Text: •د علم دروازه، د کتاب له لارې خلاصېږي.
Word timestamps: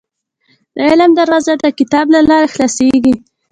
•د 0.75 0.77
علم 0.89 1.11
دروازه، 1.19 1.53
د 1.63 1.65
کتاب 1.79 2.05
له 2.15 2.21
لارې 2.29 2.51
خلاصېږي. 2.53 3.15